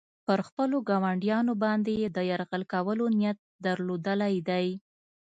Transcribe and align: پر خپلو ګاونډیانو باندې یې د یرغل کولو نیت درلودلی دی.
پر 0.25 0.39
خپلو 0.47 0.77
ګاونډیانو 0.89 1.53
باندې 1.63 1.91
یې 2.01 2.07
د 2.15 2.17
یرغل 2.29 2.63
کولو 2.73 3.05
نیت 3.19 3.37
درلودلی 3.65 4.35
دی. 4.49 4.67